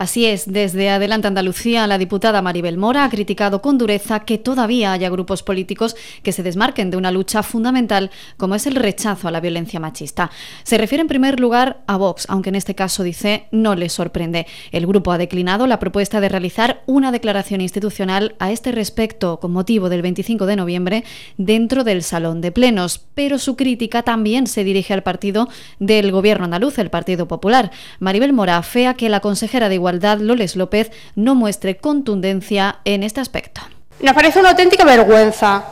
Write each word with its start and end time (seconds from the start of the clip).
Así 0.00 0.24
es, 0.24 0.50
desde 0.50 0.88
Adelante 0.88 1.28
Andalucía, 1.28 1.86
la 1.86 1.98
diputada 1.98 2.40
Maribel 2.40 2.78
Mora 2.78 3.04
ha 3.04 3.10
criticado 3.10 3.60
con 3.60 3.76
dureza 3.76 4.20
que 4.20 4.38
todavía 4.38 4.92
haya 4.92 5.10
grupos 5.10 5.42
políticos 5.42 5.94
que 6.22 6.32
se 6.32 6.42
desmarquen 6.42 6.90
de 6.90 6.96
una 6.96 7.10
lucha 7.10 7.42
fundamental 7.42 8.10
como 8.38 8.54
es 8.54 8.66
el 8.66 8.76
rechazo 8.76 9.28
a 9.28 9.30
la 9.30 9.40
violencia 9.40 9.78
machista. 9.78 10.30
Se 10.62 10.78
refiere 10.78 11.02
en 11.02 11.08
primer 11.08 11.38
lugar 11.38 11.82
a 11.86 11.98
Vox, 11.98 12.24
aunque 12.30 12.48
en 12.48 12.54
este 12.54 12.74
caso 12.74 13.02
dice 13.02 13.44
no 13.50 13.74
le 13.74 13.90
sorprende. 13.90 14.46
El 14.72 14.86
grupo 14.86 15.12
ha 15.12 15.18
declinado 15.18 15.66
la 15.66 15.78
propuesta 15.78 16.18
de 16.22 16.30
realizar 16.30 16.82
una 16.86 17.12
declaración 17.12 17.60
institucional 17.60 18.36
a 18.38 18.52
este 18.52 18.72
respecto 18.72 19.38
con 19.38 19.52
motivo 19.52 19.90
del 19.90 20.00
25 20.00 20.46
de 20.46 20.56
noviembre 20.56 21.04
dentro 21.36 21.84
del 21.84 22.02
Salón 22.02 22.40
de 22.40 22.52
Plenos, 22.52 23.04
pero 23.14 23.38
su 23.38 23.54
crítica 23.54 24.02
también 24.02 24.46
se 24.46 24.64
dirige 24.64 24.94
al 24.94 25.02
partido 25.02 25.50
del 25.78 26.10
Gobierno 26.10 26.46
andaluz, 26.46 26.78
el 26.78 26.88
Partido 26.88 27.28
Popular. 27.28 27.70
Maribel 27.98 28.32
Mora 28.32 28.56
afea 28.56 28.94
que 28.94 29.10
la 29.10 29.20
consejera 29.20 29.68
de 29.68 29.74
Igualdad 29.74 29.89
Loles 29.92 30.56
López, 30.56 30.90
no 31.14 31.34
muestre 31.34 31.76
contundencia 31.76 32.78
en 32.84 33.02
este 33.02 33.20
aspecto. 33.20 33.60
Nos 34.00 34.14
parece 34.14 34.40
una 34.40 34.50
auténtica 34.50 34.84
vergüenza, 34.84 35.62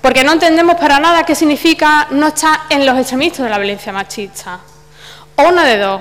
porque 0.00 0.24
no 0.24 0.32
entendemos 0.32 0.76
para 0.76 0.98
nada 0.98 1.24
qué 1.24 1.34
significa 1.34 2.08
no 2.10 2.26
estar 2.28 2.60
en 2.70 2.84
los 2.84 2.98
extremistas 2.98 3.44
de 3.44 3.50
la 3.50 3.58
violencia 3.58 3.92
machista. 3.92 4.60
O 5.36 5.48
uno 5.48 5.62
de 5.62 5.78
dos, 5.78 6.00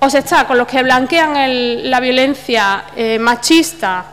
o 0.00 0.10
se 0.10 0.18
está 0.18 0.46
con 0.46 0.58
los 0.58 0.66
que 0.66 0.82
blanquean 0.82 1.90
la 1.90 2.00
violencia 2.00 2.84
eh, 2.96 3.18
machista 3.18 4.04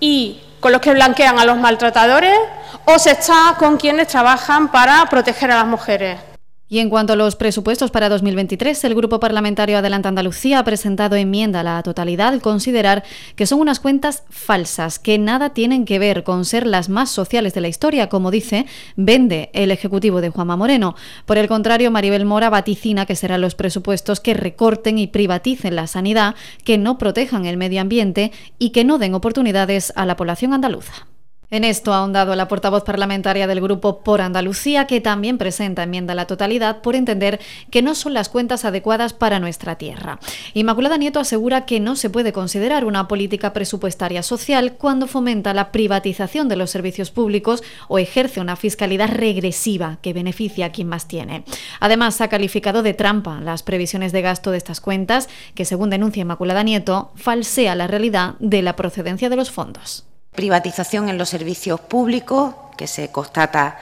y 0.00 0.40
con 0.60 0.72
los 0.72 0.80
que 0.80 0.92
blanquean 0.92 1.38
a 1.38 1.44
los 1.44 1.58
maltratadores, 1.58 2.38
o 2.84 2.98
se 2.98 3.10
está 3.10 3.56
con 3.58 3.76
quienes 3.76 4.08
trabajan 4.08 4.68
para 4.68 5.04
proteger 5.06 5.50
a 5.50 5.56
las 5.56 5.66
mujeres. 5.66 6.31
Y 6.72 6.78
en 6.78 6.88
cuanto 6.88 7.12
a 7.12 7.16
los 7.16 7.36
presupuestos 7.36 7.90
para 7.90 8.08
2023, 8.08 8.82
el 8.84 8.94
Grupo 8.94 9.20
Parlamentario 9.20 9.76
Adelante 9.76 10.08
Andalucía 10.08 10.58
ha 10.58 10.64
presentado 10.64 11.16
enmienda 11.16 11.60
a 11.60 11.64
la 11.64 11.82
totalidad 11.82 12.28
al 12.28 12.40
considerar 12.40 13.04
que 13.36 13.44
son 13.44 13.60
unas 13.60 13.78
cuentas 13.78 14.22
falsas, 14.30 14.98
que 14.98 15.18
nada 15.18 15.50
tienen 15.50 15.84
que 15.84 15.98
ver 15.98 16.24
con 16.24 16.46
ser 16.46 16.66
las 16.66 16.88
más 16.88 17.10
sociales 17.10 17.52
de 17.52 17.60
la 17.60 17.68
historia, 17.68 18.08
como 18.08 18.30
dice, 18.30 18.64
vende 18.96 19.50
el 19.52 19.70
Ejecutivo 19.70 20.22
de 20.22 20.30
Juanma 20.30 20.56
Moreno. 20.56 20.96
Por 21.26 21.36
el 21.36 21.46
contrario, 21.46 21.90
Maribel 21.90 22.24
Mora 22.24 22.48
vaticina 22.48 23.04
que 23.04 23.16
serán 23.16 23.42
los 23.42 23.54
presupuestos 23.54 24.20
que 24.20 24.32
recorten 24.32 24.96
y 24.96 25.08
privaticen 25.08 25.76
la 25.76 25.86
sanidad, 25.86 26.36
que 26.64 26.78
no 26.78 26.96
protejan 26.96 27.44
el 27.44 27.58
medio 27.58 27.82
ambiente 27.82 28.32
y 28.58 28.70
que 28.70 28.84
no 28.84 28.96
den 28.96 29.12
oportunidades 29.12 29.92
a 29.94 30.06
la 30.06 30.16
población 30.16 30.54
andaluza. 30.54 31.11
En 31.52 31.64
esto 31.64 31.92
ha 31.92 31.98
ahondado 31.98 32.34
la 32.34 32.48
portavoz 32.48 32.82
parlamentaria 32.82 33.46
del 33.46 33.60
Grupo 33.60 33.98
Por 33.98 34.22
Andalucía, 34.22 34.86
que 34.86 35.02
también 35.02 35.36
presenta 35.36 35.82
enmienda 35.82 36.12
a 36.12 36.16
la 36.16 36.26
totalidad 36.26 36.80
por 36.80 36.96
entender 36.96 37.40
que 37.70 37.82
no 37.82 37.94
son 37.94 38.14
las 38.14 38.30
cuentas 38.30 38.64
adecuadas 38.64 39.12
para 39.12 39.38
nuestra 39.38 39.76
tierra. 39.76 40.18
Inmaculada 40.54 40.96
Nieto 40.96 41.20
asegura 41.20 41.66
que 41.66 41.78
no 41.78 41.94
se 41.94 42.08
puede 42.08 42.32
considerar 42.32 42.86
una 42.86 43.06
política 43.06 43.52
presupuestaria 43.52 44.22
social 44.22 44.76
cuando 44.78 45.06
fomenta 45.06 45.52
la 45.52 45.72
privatización 45.72 46.48
de 46.48 46.56
los 46.56 46.70
servicios 46.70 47.10
públicos 47.10 47.62
o 47.86 47.98
ejerce 47.98 48.40
una 48.40 48.56
fiscalidad 48.56 49.10
regresiva 49.10 49.98
que 50.00 50.14
beneficia 50.14 50.64
a 50.64 50.72
quien 50.72 50.88
más 50.88 51.06
tiene. 51.06 51.44
Además, 51.80 52.22
ha 52.22 52.28
calificado 52.28 52.82
de 52.82 52.94
trampa 52.94 53.42
las 53.42 53.62
previsiones 53.62 54.12
de 54.12 54.22
gasto 54.22 54.52
de 54.52 54.56
estas 54.56 54.80
cuentas, 54.80 55.28
que 55.54 55.66
según 55.66 55.90
denuncia 55.90 56.22
Inmaculada 56.22 56.62
Nieto, 56.62 57.12
falsea 57.14 57.74
la 57.74 57.88
realidad 57.88 58.36
de 58.38 58.62
la 58.62 58.74
procedencia 58.74 59.28
de 59.28 59.36
los 59.36 59.50
fondos 59.50 60.06
privatización 60.34 61.08
en 61.08 61.18
los 61.18 61.28
servicios 61.28 61.80
públicos, 61.80 62.54
que 62.76 62.86
se 62.86 63.10
constata 63.10 63.78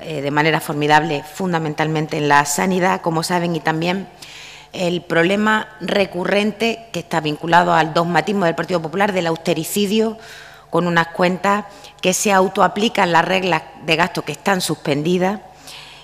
eh, 0.00 0.22
de 0.22 0.30
manera 0.30 0.60
formidable 0.60 1.22
fundamentalmente 1.22 2.16
en 2.16 2.28
la 2.28 2.44
sanidad, 2.46 3.02
como 3.02 3.22
saben, 3.22 3.54
y 3.54 3.60
también 3.60 4.08
el 4.72 5.02
problema 5.02 5.68
recurrente 5.80 6.88
que 6.92 7.00
está 7.00 7.20
vinculado 7.20 7.74
al 7.74 7.92
dogmatismo 7.92 8.44
del 8.44 8.54
Partido 8.54 8.80
Popular 8.80 9.12
del 9.12 9.26
austericidio, 9.26 10.16
con 10.70 10.86
unas 10.86 11.08
cuentas 11.08 11.64
que 12.00 12.14
se 12.14 12.32
autoaplican 12.32 13.12
las 13.12 13.24
reglas 13.24 13.62
de 13.84 13.96
gasto 13.96 14.22
que 14.22 14.32
están 14.32 14.60
suspendidas 14.60 15.40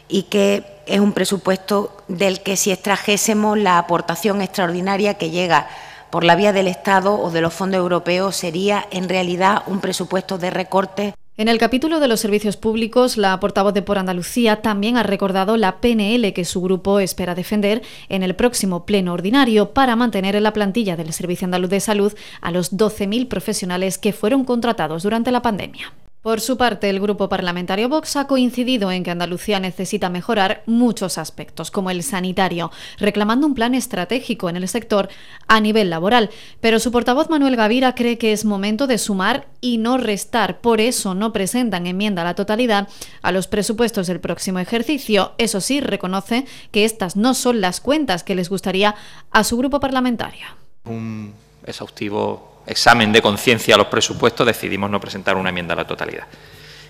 y 0.08 0.24
que 0.24 0.82
es 0.86 1.00
un 1.00 1.12
presupuesto 1.12 1.96
del 2.08 2.42
que 2.42 2.56
si 2.56 2.70
extrajésemos 2.70 3.58
la 3.58 3.78
aportación 3.78 4.42
extraordinaria 4.42 5.14
que 5.14 5.30
llega 5.30 5.68
por 6.16 6.24
la 6.24 6.34
vía 6.34 6.54
del 6.54 6.66
Estado 6.66 7.20
o 7.20 7.30
de 7.30 7.42
los 7.42 7.52
fondos 7.52 7.76
europeos 7.76 8.34
sería 8.34 8.86
en 8.90 9.06
realidad 9.06 9.64
un 9.66 9.82
presupuesto 9.82 10.38
de 10.38 10.48
recorte. 10.48 11.12
En 11.36 11.46
el 11.48 11.58
capítulo 11.58 12.00
de 12.00 12.08
los 12.08 12.20
servicios 12.20 12.56
públicos, 12.56 13.18
la 13.18 13.38
portavoz 13.38 13.74
de 13.74 13.82
Por 13.82 13.98
Andalucía 13.98 14.62
también 14.62 14.96
ha 14.96 15.02
recordado 15.02 15.58
la 15.58 15.76
PNL 15.82 16.32
que 16.32 16.46
su 16.46 16.62
grupo 16.62 17.00
espera 17.00 17.34
defender 17.34 17.82
en 18.08 18.22
el 18.22 18.34
próximo 18.34 18.86
pleno 18.86 19.12
ordinario 19.12 19.74
para 19.74 19.94
mantener 19.94 20.36
en 20.36 20.44
la 20.44 20.54
plantilla 20.54 20.96
del 20.96 21.12
Servicio 21.12 21.44
Andaluz 21.44 21.68
de 21.68 21.80
Salud 21.80 22.14
a 22.40 22.50
los 22.50 22.74
12.000 22.74 23.28
profesionales 23.28 23.98
que 23.98 24.14
fueron 24.14 24.46
contratados 24.46 25.02
durante 25.02 25.30
la 25.30 25.42
pandemia. 25.42 25.92
Por 26.26 26.40
su 26.40 26.56
parte, 26.56 26.90
el 26.90 26.98
grupo 26.98 27.28
parlamentario 27.28 27.88
Vox 27.88 28.16
ha 28.16 28.26
coincidido 28.26 28.90
en 28.90 29.04
que 29.04 29.12
Andalucía 29.12 29.60
necesita 29.60 30.10
mejorar 30.10 30.64
muchos 30.66 31.18
aspectos, 31.18 31.70
como 31.70 31.88
el 31.88 32.02
sanitario, 32.02 32.72
reclamando 32.98 33.46
un 33.46 33.54
plan 33.54 33.76
estratégico 33.76 34.50
en 34.50 34.56
el 34.56 34.66
sector 34.66 35.08
a 35.46 35.60
nivel 35.60 35.88
laboral. 35.88 36.30
Pero 36.60 36.80
su 36.80 36.90
portavoz 36.90 37.30
Manuel 37.30 37.54
Gavira 37.54 37.94
cree 37.94 38.18
que 38.18 38.32
es 38.32 38.44
momento 38.44 38.88
de 38.88 38.98
sumar 38.98 39.46
y 39.60 39.78
no 39.78 39.98
restar. 39.98 40.60
Por 40.60 40.80
eso 40.80 41.14
no 41.14 41.32
presentan 41.32 41.86
enmienda 41.86 42.22
a 42.22 42.24
la 42.24 42.34
totalidad 42.34 42.88
a 43.22 43.30
los 43.30 43.46
presupuestos 43.46 44.08
del 44.08 44.18
próximo 44.18 44.58
ejercicio. 44.58 45.30
Eso 45.38 45.60
sí, 45.60 45.80
reconoce 45.80 46.44
que 46.72 46.84
estas 46.84 47.14
no 47.14 47.34
son 47.34 47.60
las 47.60 47.80
cuentas 47.80 48.24
que 48.24 48.34
les 48.34 48.50
gustaría 48.50 48.96
a 49.30 49.44
su 49.44 49.56
grupo 49.56 49.78
parlamentario. 49.78 50.44
Un 50.86 51.32
exhaustivo 51.64 52.55
examen 52.66 53.12
de 53.12 53.22
conciencia 53.22 53.74
a 53.74 53.78
los 53.78 53.86
presupuestos, 53.86 54.46
decidimos 54.46 54.90
no 54.90 55.00
presentar 55.00 55.36
una 55.36 55.50
enmienda 55.50 55.74
a 55.74 55.76
la 55.76 55.86
totalidad. 55.86 56.26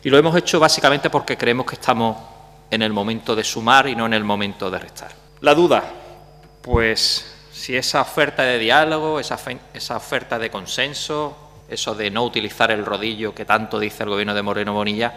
Y 0.03 0.11
lo 0.11 0.19
hemos 0.19 0.37
hecho 0.37 0.59
básicamente 0.59 1.11
porque 1.11 1.37
creemos 1.37 1.67
que 1.67 1.75
estamos 1.75 2.17
en 2.71 2.83
el 2.83 2.93
momento 2.93 3.37
de 3.37 3.45
sumar 3.45 3.89
y 3.89 3.95
no 3.95 4.07
en 4.07 4.15
el 4.15 4.25
momento 4.25 4.71
de 4.71 4.79
restar. 4.79 5.11
La 5.41 5.55
duda, 5.55 5.85
pues 6.63 7.35
si 7.53 7.77
esa 7.77 8.01
oferta 8.01 8.43
de 8.43 8.59
diálogo, 8.59 9.21
esa, 9.21 9.39
esa 9.75 9.97
oferta 9.97 10.39
de 10.39 10.51
consenso, 10.51 11.37
eso 11.69 11.95
de 11.95 12.11
no 12.11 12.25
utilizar 12.25 12.71
el 12.71 12.85
rodillo 12.85 13.35
que 13.35 13.45
tanto 13.45 13.79
dice 13.79 14.03
el 14.05 14.11
gobierno 14.11 14.35
de 14.35 14.43
Moreno 14.43 14.73
Bonilla, 14.73 15.13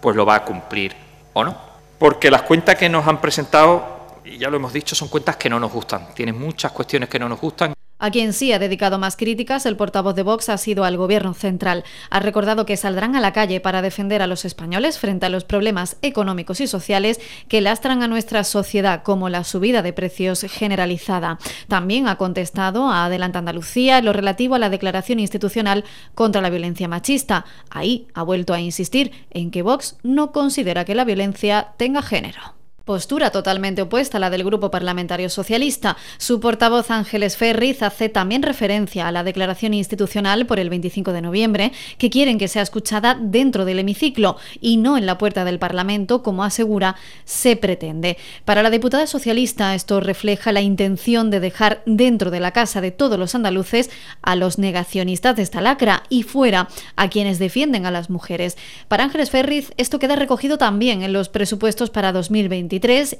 pues 0.00 0.16
lo 0.16 0.26
va 0.26 0.36
a 0.36 0.44
cumplir 0.44 0.94
o 1.32 1.44
no. 1.44 1.56
Porque 1.98 2.30
las 2.30 2.42
cuentas 2.42 2.76
que 2.76 2.88
nos 2.88 3.06
han 3.06 3.20
presentado, 3.20 4.18
y 4.24 4.38
ya 4.38 4.50
lo 4.50 4.56
hemos 4.56 4.72
dicho, 4.72 4.94
son 4.94 5.08
cuentas 5.08 5.36
que 5.36 5.48
no 5.48 5.58
nos 5.58 5.72
gustan. 5.72 6.14
Tienen 6.14 6.38
muchas 6.38 6.72
cuestiones 6.72 7.08
que 7.08 7.18
no 7.18 7.28
nos 7.28 7.40
gustan 7.40 7.73
a 8.04 8.10
quien 8.10 8.34
sí 8.34 8.52
ha 8.52 8.58
dedicado 8.58 8.98
más 8.98 9.16
críticas, 9.16 9.64
el 9.64 9.78
portavoz 9.78 10.14
de 10.14 10.22
Vox 10.22 10.50
ha 10.50 10.58
sido 10.58 10.84
al 10.84 10.98
Gobierno 10.98 11.32
central. 11.32 11.84
Ha 12.10 12.20
recordado 12.20 12.66
que 12.66 12.76
saldrán 12.76 13.16
a 13.16 13.20
la 13.22 13.32
calle 13.32 13.60
para 13.60 13.80
defender 13.80 14.20
a 14.20 14.26
los 14.26 14.44
españoles 14.44 14.98
frente 14.98 15.24
a 15.24 15.30
los 15.30 15.44
problemas 15.44 15.96
económicos 16.02 16.60
y 16.60 16.66
sociales 16.66 17.18
que 17.48 17.62
lastran 17.62 18.02
a 18.02 18.06
nuestra 18.06 18.44
sociedad, 18.44 19.02
como 19.02 19.30
la 19.30 19.42
subida 19.42 19.80
de 19.80 19.94
precios 19.94 20.42
generalizada. 20.42 21.38
También 21.66 22.06
ha 22.06 22.16
contestado 22.16 22.90
a 22.90 23.06
Adelante 23.06 23.38
Andalucía 23.38 24.02
lo 24.02 24.12
relativo 24.12 24.54
a 24.54 24.58
la 24.58 24.68
declaración 24.68 25.18
institucional 25.18 25.86
contra 26.14 26.42
la 26.42 26.50
violencia 26.50 26.88
machista. 26.88 27.46
Ahí 27.70 28.08
ha 28.12 28.22
vuelto 28.22 28.52
a 28.52 28.60
insistir 28.60 29.12
en 29.30 29.50
que 29.50 29.62
Vox 29.62 29.96
no 30.02 30.30
considera 30.30 30.84
que 30.84 30.94
la 30.94 31.04
violencia 31.04 31.68
tenga 31.78 32.02
género. 32.02 32.63
Postura 32.84 33.30
totalmente 33.30 33.80
opuesta 33.80 34.18
a 34.18 34.20
la 34.20 34.28
del 34.28 34.44
Grupo 34.44 34.70
Parlamentario 34.70 35.30
Socialista. 35.30 35.96
Su 36.18 36.38
portavoz 36.38 36.90
Ángeles 36.90 37.38
Ferriz 37.38 37.82
hace 37.82 38.10
también 38.10 38.42
referencia 38.42 39.08
a 39.08 39.12
la 39.12 39.24
declaración 39.24 39.72
institucional 39.72 40.44
por 40.44 40.60
el 40.60 40.68
25 40.68 41.14
de 41.14 41.22
noviembre, 41.22 41.72
que 41.96 42.10
quieren 42.10 42.36
que 42.36 42.46
sea 42.46 42.60
escuchada 42.60 43.18
dentro 43.18 43.64
del 43.64 43.78
hemiciclo 43.78 44.36
y 44.60 44.76
no 44.76 44.98
en 44.98 45.06
la 45.06 45.16
puerta 45.16 45.46
del 45.46 45.58
Parlamento, 45.58 46.22
como 46.22 46.44
asegura 46.44 46.96
se 47.24 47.56
pretende. 47.56 48.18
Para 48.44 48.62
la 48.62 48.68
diputada 48.68 49.06
socialista, 49.06 49.74
esto 49.74 50.00
refleja 50.00 50.52
la 50.52 50.60
intención 50.60 51.30
de 51.30 51.40
dejar 51.40 51.82
dentro 51.86 52.30
de 52.30 52.40
la 52.40 52.50
casa 52.50 52.82
de 52.82 52.90
todos 52.90 53.18
los 53.18 53.34
andaluces 53.34 53.88
a 54.20 54.36
los 54.36 54.58
negacionistas 54.58 55.36
de 55.36 55.42
esta 55.42 55.62
lacra 55.62 56.02
y 56.10 56.22
fuera 56.22 56.68
a 56.96 57.08
quienes 57.08 57.38
defienden 57.38 57.86
a 57.86 57.90
las 57.90 58.10
mujeres. 58.10 58.58
Para 58.88 59.04
Ángeles 59.04 59.30
Ferriz, 59.30 59.72
esto 59.78 59.98
queda 59.98 60.16
recogido 60.16 60.58
también 60.58 61.02
en 61.02 61.14
los 61.14 61.30
presupuestos 61.30 61.88
para 61.88 62.12
2020 62.12 62.73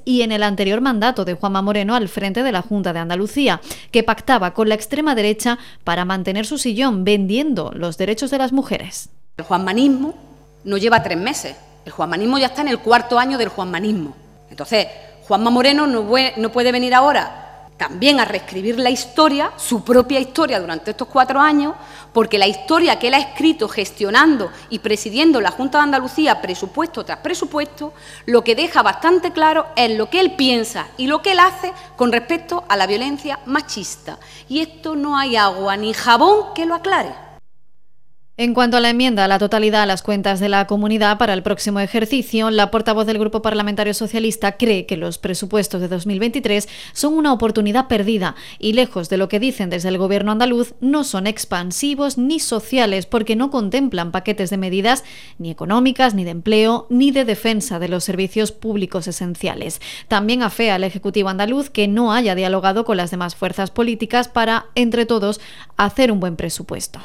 y 0.05 0.23
en 0.23 0.33
el 0.33 0.43
anterior 0.43 0.81
mandato 0.81 1.25
de 1.25 1.35
Juanma 1.35 1.62
Moreno 1.62 1.95
al 1.95 2.09
frente 2.09 2.43
de 2.43 2.53
la 2.53 2.62
Junta 2.62 2.93
de 2.93 2.99
Andalucía, 2.99 3.61
que 3.91 4.03
pactaba 4.03 4.55
con 4.55 4.69
la 4.69 4.75
extrema 4.75 5.15
derecha 5.15 5.59
para 5.85 6.05
mantener 6.05 6.47
su 6.47 6.59
sillón 6.59 7.05
vendiendo 7.05 7.73
los 7.75 7.97
derechos 7.97 8.31
de 8.31 8.39
las 8.39 8.53
mujeres. 8.53 9.11
El 9.37 9.45
juanmanismo 9.45 10.15
no 10.65 10.77
lleva 10.77 11.03
tres 11.03 11.19
meses, 11.19 11.56
el 11.85 11.93
juanmanismo 11.93 12.39
ya 12.39 12.47
está 12.47 12.62
en 12.62 12.69
el 12.69 12.79
cuarto 12.79 13.19
año 13.19 13.39
del 13.39 13.49
juanmanismo. 13.49 14.15
Entonces, 14.51 14.87
Juanma 15.27 15.51
Moreno 15.51 15.87
no 15.87 16.53
puede, 16.53 16.73
venir 16.73 16.95
ahora 16.95 17.44
también 17.76 18.21
a 18.21 18.25
reescribir 18.25 18.79
la 18.79 18.91
historia, 18.91 19.53
su 19.56 19.82
propia 19.82 20.21
historia 20.21 20.61
durante 20.61 20.93
estos 20.93 21.09
cuatro 21.09 21.41
años, 21.41 21.75
porque 22.12 22.38
la 22.38 22.47
historia 22.47 22.99
que 22.99 23.09
él 23.09 23.15
ha 23.15 23.19
escrito 23.19 23.69
gestionando 23.69 24.50
y 24.71 24.79
presidiendo 24.79 25.41
la 25.41 25.50
Junta 25.50 25.79
de 25.79 25.85
Andalucía 25.85 26.41
presupuesto 26.41 27.05
tras 27.05 27.19
presupuesto, 27.19 27.93
lo 28.26 28.44
que 28.44 28.55
deja 28.55 28.82
bastante 28.82 29.32
claro 29.32 29.67
es 29.75 29.91
lo 29.97 30.09
que 30.09 30.21
él 30.21 30.32
piensa 30.32 30.87
y 30.97 31.09
lo 31.09 31.23
que 31.23 31.32
él 31.32 31.41
hace 31.41 31.73
con 31.97 32.12
respecto 32.12 32.65
a 32.69 32.76
la 32.76 32.87
violencia 32.87 33.41
machista. 33.47 34.19
Y 34.49 34.61
esto 34.61 34.94
no 34.94 35.19
hay 35.19 35.37
agua 35.37 35.77
ni 35.77 35.93
jabón 35.93 36.55
que 36.55 36.67
lo 36.67 36.77
aclare. 36.77 37.24
En 38.36 38.52
cuanto 38.52 38.76
a 38.76 38.81
la 38.81 38.90
enmienda 38.90 39.25
a 39.25 39.28
la 39.28 39.38
totalidad 39.38 39.84
a 39.84 39.86
las 39.86 40.02
cuentas 40.02 40.40
de 40.40 40.48
la 40.48 40.66
comunidad 40.66 41.19
para 41.19 41.34
el 41.34 41.44
próximo 41.44 41.78
ejercicio, 41.78 42.50
la 42.50 42.72
portavoz 42.72 43.06
del 43.06 43.20
Grupo 43.20 43.42
Parlamentario 43.42 43.94
Socialista 43.94 44.56
cree 44.56 44.86
que 44.86 44.96
los 44.96 45.19
presupuestos 45.19 45.81
de 45.81 45.86
2023 45.86 46.69
son 46.94 47.14
una 47.14 47.32
oportunidad 47.32 47.86
perdida 47.86 48.34
y 48.58 48.72
lejos 48.72 49.08
de 49.08 49.19
lo 49.19 49.28
que 49.28 49.38
dicen 49.38 49.70
desde 49.70 49.88
el 49.88 49.98
Gobierno 49.98 50.32
andaluz, 50.32 50.75
no 50.81 51.04
son 51.04 51.28
expansivos 51.28 52.19
ni 52.19 52.40
sociales 52.40 53.06
porque 53.06 53.36
no 53.36 53.52
contemplan 53.52 54.10
paquetes 54.10 54.50
de 54.50 54.56
medidas 54.56 55.04
ni 55.38 55.52
económicas, 55.52 56.16
ni 56.16 56.25
de 56.25 56.32
empleo, 56.32 56.88
ni 56.90 57.12
de 57.12 57.25
defensa 57.25 57.78
de 57.78 57.86
los 57.86 58.02
servicios 58.02 58.50
públicos 58.50 59.06
esenciales. 59.06 59.81
También 60.08 60.42
afea 60.42 60.75
al 60.75 60.82
Ejecutivo 60.82 61.28
andaluz 61.28 61.70
que 61.70 61.86
no 61.86 62.12
haya 62.12 62.34
dialogado 62.34 62.84
con 62.84 62.96
las 62.96 63.12
demás 63.12 63.36
fuerzas 63.36 63.70
políticas 63.70 64.26
para, 64.26 64.66
entre 64.75 65.06
todos, 65.06 65.40
hacer 65.76 66.10
un 66.10 66.19
buen 66.19 66.34
presupuesto. 66.34 66.98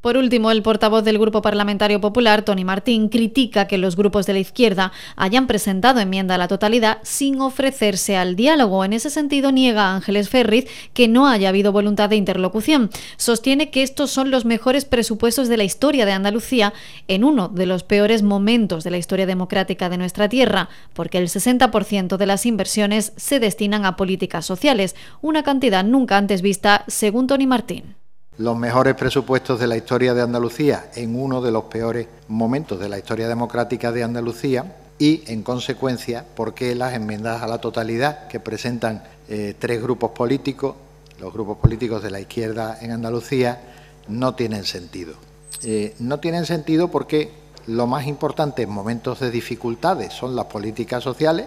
Por 0.00 0.16
último, 0.16 0.50
el 0.50 0.62
portavoz 0.62 1.04
del 1.04 1.18
Grupo 1.18 1.42
Parlamentario 1.42 2.00
Popular, 2.00 2.42
Tony 2.42 2.64
Martín, 2.64 3.10
critica 3.10 3.66
que 3.66 3.76
los 3.76 3.96
grupos 3.96 4.24
de 4.24 4.32
la 4.32 4.38
izquierda 4.38 4.92
hayan 5.14 5.46
presentado 5.46 6.00
enmienda 6.00 6.36
a 6.36 6.38
la 6.38 6.48
totalidad 6.48 7.00
sin 7.02 7.42
ofrecerse 7.42 8.16
al 8.16 8.34
diálogo. 8.34 8.82
En 8.82 8.94
ese 8.94 9.10
sentido, 9.10 9.52
niega 9.52 9.88
a 9.88 9.96
Ángeles 9.96 10.30
Ferriz 10.30 10.66
que 10.94 11.06
no 11.06 11.28
haya 11.28 11.50
habido 11.50 11.70
voluntad 11.70 12.08
de 12.08 12.16
interlocución. 12.16 12.88
Sostiene 13.18 13.68
que 13.68 13.82
estos 13.82 14.10
son 14.10 14.30
los 14.30 14.46
mejores 14.46 14.86
presupuestos 14.86 15.48
de 15.48 15.58
la 15.58 15.64
historia 15.64 16.06
de 16.06 16.12
Andalucía 16.12 16.72
en 17.06 17.22
uno 17.22 17.48
de 17.48 17.66
los 17.66 17.82
peores 17.82 18.22
momentos 18.22 18.84
de 18.84 18.92
la 18.92 18.98
historia 18.98 19.26
democrática 19.26 19.90
de 19.90 19.98
nuestra 19.98 20.30
tierra, 20.30 20.70
porque 20.94 21.18
el 21.18 21.28
60% 21.28 22.16
de 22.16 22.26
las 22.26 22.46
inversiones 22.46 23.12
se 23.16 23.38
destinan 23.38 23.84
a 23.84 23.96
políticas 23.96 24.46
sociales, 24.46 24.96
una 25.20 25.42
cantidad 25.42 25.84
nunca 25.84 26.16
antes 26.16 26.40
vista, 26.40 26.84
según 26.86 27.26
Tony 27.26 27.46
Martín 27.46 27.99
los 28.40 28.56
mejores 28.56 28.94
presupuestos 28.94 29.60
de 29.60 29.66
la 29.66 29.76
historia 29.76 30.14
de 30.14 30.22
Andalucía 30.22 30.90
en 30.94 31.14
uno 31.14 31.42
de 31.42 31.50
los 31.50 31.64
peores 31.64 32.06
momentos 32.28 32.80
de 32.80 32.88
la 32.88 32.96
historia 32.96 33.28
democrática 33.28 33.92
de 33.92 34.02
Andalucía 34.02 34.76
y, 34.98 35.22
en 35.26 35.42
consecuencia, 35.42 36.24
por 36.34 36.54
qué 36.54 36.74
las 36.74 36.94
enmiendas 36.94 37.42
a 37.42 37.46
la 37.46 37.58
totalidad 37.58 38.28
que 38.28 38.40
presentan 38.40 39.04
eh, 39.28 39.54
tres 39.58 39.82
grupos 39.82 40.12
políticos, 40.12 40.74
los 41.20 41.34
grupos 41.34 41.58
políticos 41.58 42.02
de 42.02 42.10
la 42.10 42.18
izquierda 42.18 42.78
en 42.80 42.92
Andalucía, 42.92 43.60
no 44.08 44.34
tienen 44.34 44.64
sentido. 44.64 45.16
Eh, 45.62 45.94
no 45.98 46.18
tienen 46.18 46.46
sentido 46.46 46.88
porque 46.88 47.30
lo 47.66 47.86
más 47.86 48.06
importante 48.06 48.62
en 48.62 48.70
momentos 48.70 49.20
de 49.20 49.30
dificultades 49.30 50.14
son 50.14 50.34
las 50.34 50.46
políticas 50.46 51.04
sociales 51.04 51.46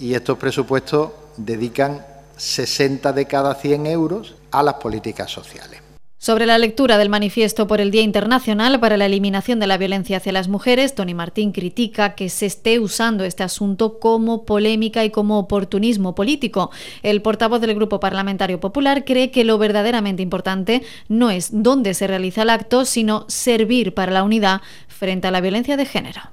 y 0.00 0.14
estos 0.14 0.36
presupuestos 0.36 1.12
dedican 1.36 2.04
60 2.36 3.12
de 3.12 3.24
cada 3.26 3.54
100 3.54 3.86
euros 3.86 4.34
a 4.50 4.64
las 4.64 4.74
políticas 4.74 5.30
sociales. 5.30 5.91
Sobre 6.22 6.46
la 6.46 6.56
lectura 6.56 6.98
del 6.98 7.08
manifiesto 7.08 7.66
por 7.66 7.80
el 7.80 7.90
Día 7.90 8.02
Internacional 8.02 8.78
para 8.78 8.96
la 8.96 9.06
Eliminación 9.06 9.58
de 9.58 9.66
la 9.66 9.76
Violencia 9.76 10.18
hacia 10.18 10.30
las 10.30 10.46
Mujeres, 10.46 10.94
Tony 10.94 11.14
Martín 11.14 11.50
critica 11.50 12.14
que 12.14 12.28
se 12.28 12.46
esté 12.46 12.78
usando 12.78 13.24
este 13.24 13.42
asunto 13.42 13.98
como 13.98 14.44
polémica 14.44 15.04
y 15.04 15.10
como 15.10 15.36
oportunismo 15.36 16.14
político. 16.14 16.70
El 17.02 17.22
portavoz 17.22 17.60
del 17.60 17.74
Grupo 17.74 17.98
Parlamentario 17.98 18.60
Popular 18.60 19.04
cree 19.04 19.32
que 19.32 19.42
lo 19.42 19.58
verdaderamente 19.58 20.22
importante 20.22 20.84
no 21.08 21.28
es 21.28 21.50
dónde 21.52 21.92
se 21.92 22.06
realiza 22.06 22.42
el 22.42 22.50
acto, 22.50 22.84
sino 22.84 23.24
servir 23.26 23.92
para 23.92 24.12
la 24.12 24.22
unidad 24.22 24.60
frente 24.86 25.26
a 25.26 25.32
la 25.32 25.40
violencia 25.40 25.76
de 25.76 25.86
género. 25.86 26.32